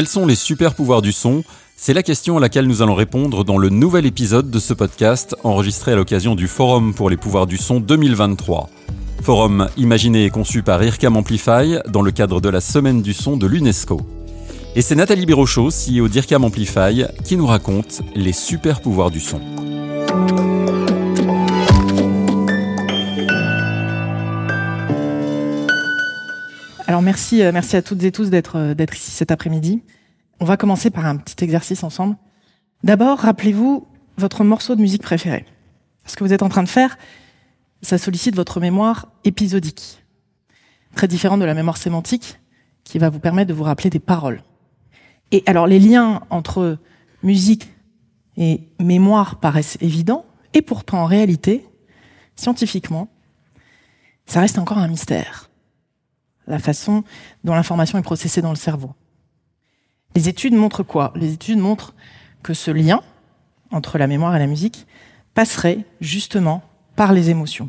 [0.00, 1.44] Quels sont les super pouvoirs du son?
[1.76, 5.36] C'est la question à laquelle nous allons répondre dans le nouvel épisode de ce podcast
[5.44, 8.70] enregistré à l'occasion du Forum pour les pouvoirs du son 2023.
[9.22, 13.36] Forum imaginé et conçu par IRCAM Amplify dans le cadre de la Semaine du son
[13.36, 14.00] de l'UNESCO.
[14.74, 19.42] Et c'est Nathalie Birochot, CEO d'IRCAM Amplify, qui nous raconte les super pouvoirs du son.
[26.90, 29.80] Alors merci, euh, merci à toutes et tous d'être euh, d'être ici cet après-midi.
[30.40, 32.16] On va commencer par un petit exercice ensemble.
[32.82, 35.44] D'abord, rappelez-vous votre morceau de musique préféré.
[36.04, 36.98] Ce que vous êtes en train de faire,
[37.80, 40.04] ça sollicite votre mémoire épisodique,
[40.96, 42.40] très différent de la mémoire sémantique,
[42.82, 44.42] qui va vous permettre de vous rappeler des paroles.
[45.30, 46.76] Et alors les liens entre
[47.22, 47.72] musique
[48.36, 51.64] et mémoire paraissent évidents, et pourtant en réalité,
[52.34, 53.06] scientifiquement,
[54.26, 55.49] ça reste encore un mystère
[56.50, 57.04] la façon
[57.44, 58.94] dont l'information est processée dans le cerveau.
[60.14, 61.12] Les études montrent quoi?
[61.14, 61.94] Les études montrent
[62.42, 63.00] que ce lien
[63.70, 64.86] entre la mémoire et la musique
[65.34, 66.62] passerait justement
[66.96, 67.68] par les émotions.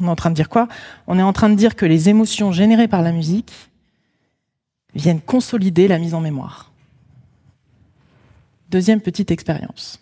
[0.00, 0.68] On est en train de dire quoi?
[1.06, 3.52] On est en train de dire que les émotions générées par la musique
[4.94, 6.72] viennent consolider la mise en mémoire.
[8.70, 10.00] Deuxième petite expérience.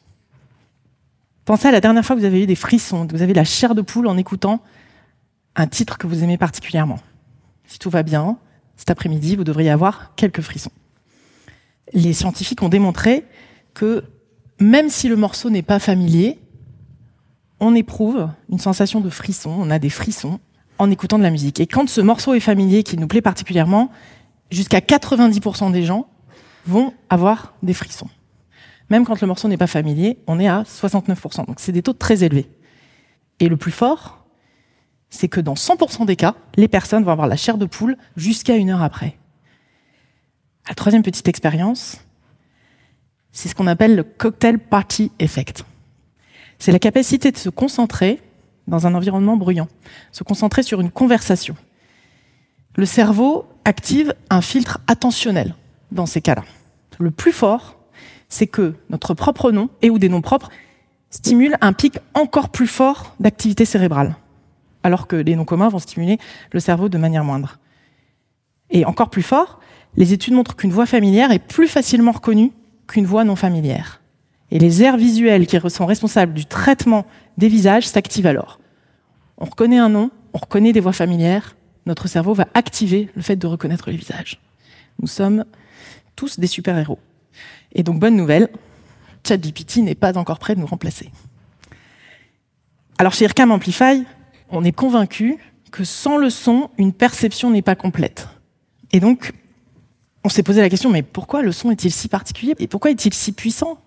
[1.45, 3.45] Pensez à la dernière fois que vous avez eu des frissons, que vous avez la
[3.45, 4.61] chair de poule en écoutant
[5.55, 7.01] un titre que vous aimez particulièrement
[7.67, 8.39] si tout va bien,
[8.77, 10.73] cet après-midi, vous devriez avoir quelques frissons.
[11.93, 13.25] Les scientifiques ont démontré
[13.75, 14.05] que
[14.61, 16.39] même si le morceau n'est pas familier,
[17.61, 20.41] on éprouve une sensation de frisson, on a des frissons
[20.79, 21.61] en écoutant de la musique.
[21.61, 23.91] Et quand ce morceau est familier, qui nous plaît particulièrement,
[24.51, 26.07] jusqu'à 90% des gens
[26.67, 28.09] vont avoir des frissons.
[28.91, 31.47] Même quand le morceau n'est pas familier, on est à 69%.
[31.47, 32.49] Donc c'est des taux très élevés.
[33.41, 34.26] Et le plus fort,
[35.17, 38.57] c'est que dans 100% des cas, les personnes vont avoir la chair de poule jusqu'à
[38.57, 39.17] une heure après.
[40.69, 41.99] La troisième petite expérience,
[43.33, 45.65] c'est ce qu'on appelle le cocktail party effect.
[46.59, 48.21] C'est la capacité de se concentrer
[48.67, 49.69] dans un environnement bruyant,
[50.13, 51.57] se concentrer sur une conversation.
[52.77, 55.55] Le cerveau active un filtre attentionnel
[55.93, 56.45] dans ces cas-là.
[56.99, 57.79] Le plus fort,
[58.29, 60.51] c'est que notre propre nom et ou des noms propres
[61.11, 64.17] stimulent un pic encore plus fort d'activité cérébrale
[64.87, 66.19] alors que les noms communs vont stimuler
[66.53, 67.59] le cerveau de manière moindre.
[68.71, 69.59] Et encore plus fort,
[69.97, 72.53] les études montrent qu'une voix familière est plus facilement reconnue
[72.87, 74.01] qu'une voix non familière.
[74.53, 77.05] Et les aires visuelles qui sont responsables du traitement
[77.37, 78.61] des visages s'activent alors.
[79.39, 83.37] On reconnaît un nom, on reconnaît des voix familières, notre cerveau va activer le fait
[83.37, 84.41] de reconnaître les visages.
[85.01, 85.45] Nous sommes
[86.15, 87.01] tous des super-héros.
[87.73, 88.49] Et donc, bonne nouvelle,
[89.27, 91.11] ChatGPT n'est pas encore prêt de nous remplacer.
[92.99, 94.05] Alors, chez IRCAM Amplify,
[94.51, 95.39] on est convaincu
[95.71, 98.29] que sans le son, une perception n'est pas complète.
[98.93, 99.33] Et donc,
[100.25, 103.13] on s'est posé la question, mais pourquoi le son est-il si particulier et pourquoi est-il
[103.15, 103.79] si puissant?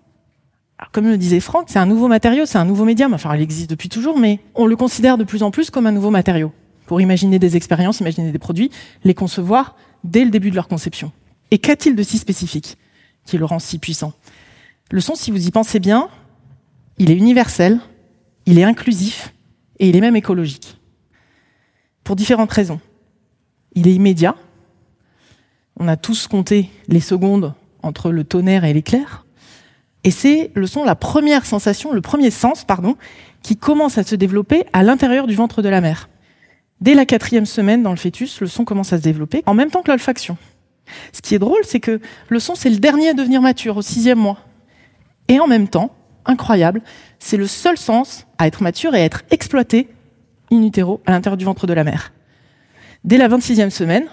[0.77, 3.13] Alors, Comme le disait Franck, c'est un nouveau matériau, c'est un nouveau médium.
[3.13, 5.91] Enfin, il existe depuis toujours, mais on le considère de plus en plus comme un
[5.91, 6.53] nouveau matériau
[6.85, 8.71] pour imaginer des expériences, imaginer des produits,
[9.03, 11.11] les concevoir dès le début de leur conception.
[11.51, 12.77] Et qu'a-t-il de si spécifique
[13.25, 14.13] qui le rend si puissant?
[14.91, 16.09] Le son, si vous y pensez bien,
[16.97, 17.79] il est universel,
[18.45, 19.33] il est inclusif,
[19.79, 20.77] et il est même écologique.
[22.03, 22.79] Pour différentes raisons.
[23.73, 24.35] Il est immédiat.
[25.77, 27.53] On a tous compté les secondes
[27.83, 29.25] entre le tonnerre et l'éclair.
[30.03, 32.95] Et c'est le son, la première sensation, le premier sens, pardon,
[33.41, 36.09] qui commence à se développer à l'intérieur du ventre de la mère.
[36.81, 39.69] Dès la quatrième semaine dans le fœtus, le son commence à se développer en même
[39.69, 40.37] temps que l'olfaction.
[41.13, 43.81] Ce qui est drôle, c'est que le son, c'est le dernier à devenir mature, au
[43.81, 44.39] sixième mois.
[45.27, 45.93] Et en même temps,
[46.29, 46.81] incroyable,
[47.17, 49.89] c'est le seul sens à être mature et à être exploité
[50.51, 52.13] in utero à l'intérieur du ventre de la mère.
[53.03, 54.05] Dès la 26e semaine,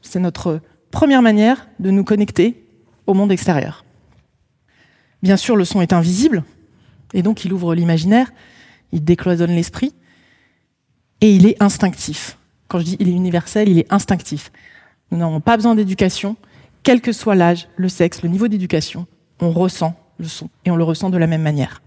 [0.00, 2.64] c'est notre première manière de nous connecter
[3.06, 3.84] au monde extérieur.
[5.22, 6.44] Bien sûr, le son est invisible,
[7.12, 8.32] et donc il ouvre l'imaginaire,
[8.92, 9.94] il décloisonne l'esprit,
[11.20, 12.38] et il est instinctif.
[12.68, 14.52] Quand je dis il est universel, il est instinctif.
[15.10, 16.36] Nous n'avons pas besoin d'éducation,
[16.82, 19.06] quel que soit l'âge, le sexe, le niveau d'éducation,
[19.40, 21.82] on ressent le son, et on le ressent de la même manière.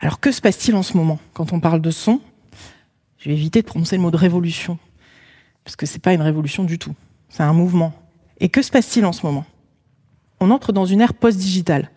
[0.00, 2.20] Alors que se passe-t-il en ce moment quand on parle de son?
[3.18, 4.78] Je vais éviter de prononcer le mot de révolution,
[5.64, 6.94] parce que c'est pas une révolution du tout,
[7.28, 7.92] c'est un mouvement.
[8.40, 9.46] Et que se passe-t-il en ce moment?
[10.40, 11.90] On entre dans une ère post-digitale,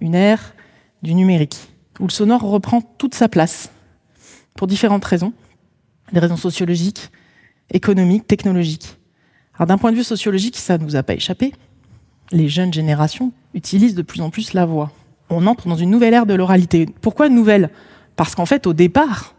[0.00, 0.54] une ère
[1.02, 1.56] du numérique,
[1.98, 3.70] où le sonore reprend toute sa place,
[4.54, 5.32] pour différentes raisons,
[6.12, 7.10] des raisons sociologiques,
[7.70, 8.98] économiques, technologiques.
[9.54, 11.52] Alors d'un point de vue sociologique, ça ne nous a pas échappé.
[12.30, 14.92] Les jeunes générations utilisent de plus en plus la voix
[15.30, 16.86] on entre dans une nouvelle ère de l'oralité.
[17.00, 17.70] Pourquoi nouvelle?
[18.16, 19.34] Parce qu'en fait, au départ,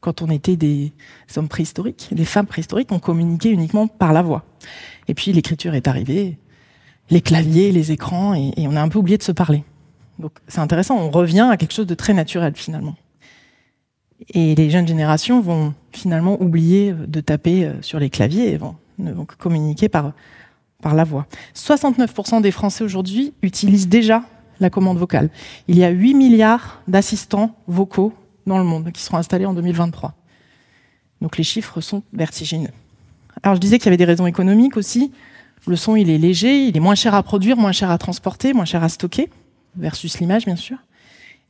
[0.00, 0.92] quand on était des
[1.36, 4.44] hommes préhistoriques, des femmes préhistoriques, on communiquait uniquement par la voix.
[5.08, 6.38] Et puis l'écriture est arrivée,
[7.10, 9.64] les claviers, les écrans, et, on a un peu oublié de se parler.
[10.18, 12.96] Donc c'est intéressant, on revient à quelque chose de très naturel finalement.
[14.28, 18.76] Et les jeunes générations vont finalement oublier de taper euh, sur les claviers et vont,
[19.38, 20.12] communiquer par,
[20.80, 21.26] par la voix.
[21.56, 24.22] 69% des Français aujourd'hui utilisent déjà
[24.60, 25.30] la commande vocale.
[25.68, 28.12] Il y a 8 milliards d'assistants vocaux
[28.46, 30.14] dans le monde qui seront installés en 2023.
[31.20, 32.70] Donc les chiffres sont vertigineux.
[33.42, 35.12] Alors je disais qu'il y avait des raisons économiques aussi.
[35.66, 38.52] Le son, il est léger, il est moins cher à produire, moins cher à transporter,
[38.52, 39.30] moins cher à stocker,
[39.76, 40.76] versus l'image, bien sûr.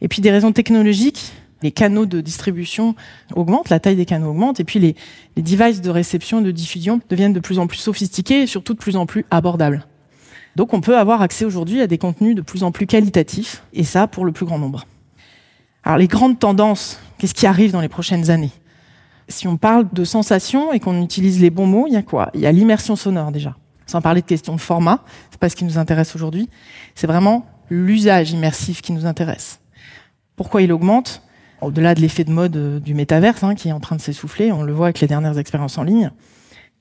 [0.01, 2.95] Et puis des raisons technologiques, les canaux de distribution
[3.35, 4.95] augmentent, la taille des canaux augmente, et puis les,
[5.37, 8.75] les devices de réception et de diffusion deviennent de plus en plus sophistiqués et surtout
[8.75, 9.87] de plus en plus abordables.
[10.57, 13.85] Donc on peut avoir accès aujourd'hui à des contenus de plus en plus qualitatifs, et
[13.85, 14.85] ça pour le plus grand nombre.
[15.83, 18.53] Alors les grandes tendances, qu'est-ce qui arrive dans les prochaines années?
[19.29, 22.31] Si on parle de sensations et qu'on utilise les bons mots, il y a quoi?
[22.35, 23.57] Il y a l'immersion sonore déjà.
[23.87, 26.49] Sans parler de questions de format, c'est pas ce qui nous intéresse aujourd'hui,
[26.95, 29.61] c'est vraiment l'usage immersif qui nous intéresse.
[30.37, 31.23] Pourquoi il augmente?
[31.61, 34.53] Au-delà de l'effet de mode euh, du métaverse hein, qui est en train de s'essouffler,
[34.53, 36.11] on le voit avec les dernières expériences en ligne,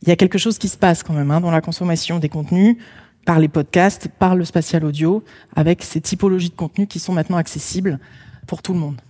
[0.01, 2.27] il y a quelque chose qui se passe quand même hein, dans la consommation des
[2.27, 2.75] contenus,
[3.25, 5.23] par les podcasts, par le spatial audio,
[5.55, 7.99] avec ces typologies de contenus qui sont maintenant accessibles
[8.47, 9.01] pour tout le monde.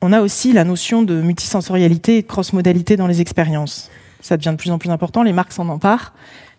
[0.00, 3.90] On a aussi la notion de multisensorialité et de cross-modalité dans les expériences.
[4.20, 6.12] Ça devient de plus en plus important, les marques s'en emparent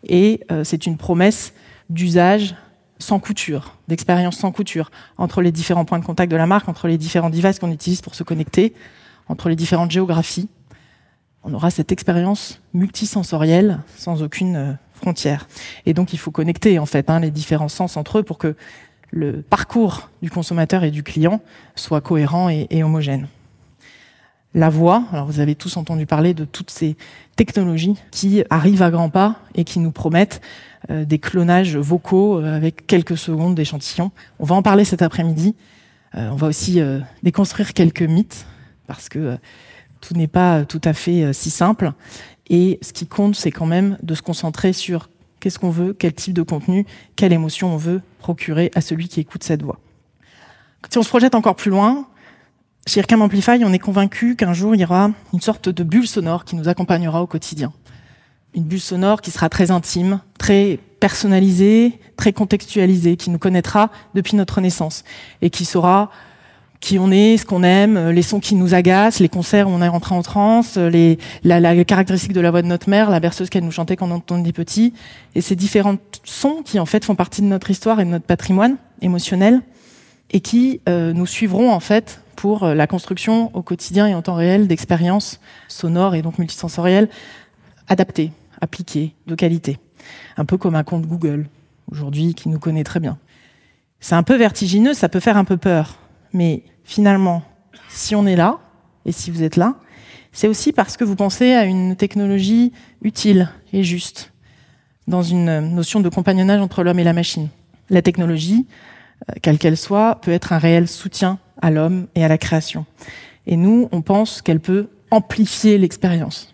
[0.08, 1.54] et euh, c'est une promesse
[1.90, 2.56] d'usage
[3.00, 6.88] sans couture, d'expérience sans couture, entre les différents points de contact de la marque, entre
[6.88, 8.74] les différents devices qu'on utilise pour se connecter,
[9.28, 10.48] entre les différentes géographies.
[11.48, 15.48] On aura cette expérience multisensorielle sans aucune euh, frontière.
[15.86, 18.56] Et donc il faut connecter en fait hein, les différents sens entre eux pour que
[19.12, 21.42] le parcours du consommateur et du client
[21.76, 23.28] soit cohérent et homogène
[24.56, 25.04] la voix.
[25.12, 26.98] Alors vous avez tous entendu parler de toutes ces
[27.36, 30.42] technologies qui arrivent à grands pas et qui nous promettent
[30.90, 34.12] euh, des clonages vocaux euh, avec quelques secondes d'échantillons.
[34.40, 35.56] On va en parler cet après-midi.
[36.18, 36.80] On va aussi
[37.24, 38.46] déconstruire quelques mythes
[38.88, 39.38] parce que
[40.06, 41.94] tout n'est pas tout à fait si simple.
[42.50, 45.10] Et ce qui compte, c'est quand même de se concentrer sur
[45.40, 46.86] qu'est-ce qu'on veut, quel type de contenu,
[47.16, 49.80] quelle émotion on veut procurer à celui qui écoute cette voix.
[50.90, 52.08] Si on se projette encore plus loin,
[52.88, 56.08] chez IRCAM Amplify, on est convaincu qu'un jour, il y aura une sorte de bulle
[56.08, 57.74] sonore qui nous accompagnera au quotidien.
[58.54, 64.36] Une bulle sonore qui sera très intime, très personnalisée, très contextualisée, qui nous connaîtra depuis
[64.36, 65.04] notre naissance
[65.42, 66.12] et qui saura
[66.86, 69.82] qui on est, ce qu'on aime, les sons qui nous agacent, les concerts où on
[69.82, 73.50] est rentré en transe, les, la, caractéristique de la voix de notre mère, la berceuse
[73.50, 74.94] qu'elle nous chantait quand on était petit,
[75.34, 78.26] et ces différents sons qui en fait font partie de notre histoire et de notre
[78.26, 79.62] patrimoine émotionnel
[80.30, 84.22] et qui euh, nous suivront en fait pour euh, la construction au quotidien et en
[84.22, 87.10] temps réel d'expériences sonores et donc multisensorielles
[87.88, 88.32] adaptées,
[88.62, 89.80] appliquées, de qualité.
[90.38, 91.48] Un peu comme un compte Google,
[91.92, 93.18] aujourd'hui, qui nous connaît très bien.
[94.00, 95.98] C'est un peu vertigineux, ça peut faire un peu peur.
[96.36, 97.44] Mais finalement,
[97.88, 98.60] si on est là,
[99.06, 99.76] et si vous êtes là,
[100.34, 104.34] c'est aussi parce que vous pensez à une technologie utile et juste,
[105.08, 107.48] dans une notion de compagnonnage entre l'homme et la machine.
[107.90, 108.68] La technologie,
[109.30, 112.86] euh, quelle qu'elle soit, peut être un réel soutien à l'homme et à la création.
[113.48, 116.54] Et nous, on pense qu'elle peut amplifier l'expérience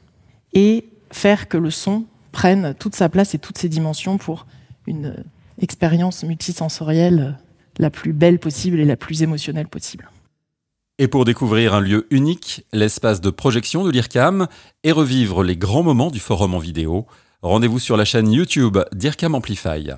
[0.53, 4.45] et faire que le son prenne toute sa place et toutes ses dimensions pour
[4.85, 5.15] une
[5.59, 7.35] expérience multisensorielle
[7.79, 10.09] la plus belle possible et la plus émotionnelle possible.
[10.99, 14.47] Et pour découvrir un lieu unique, l'espace de projection de l'IRCAM,
[14.83, 17.07] et revivre les grands moments du forum en vidéo,
[17.41, 19.93] rendez-vous sur la chaîne YouTube d'IRCAM Amplify.